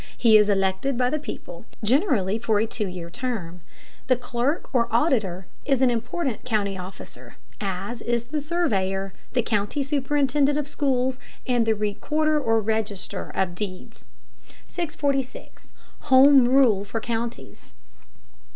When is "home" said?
15.99-16.47